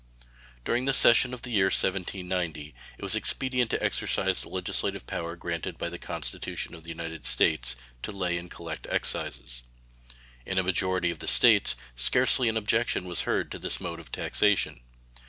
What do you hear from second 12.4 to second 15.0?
an objection was heard to this mode of taxation.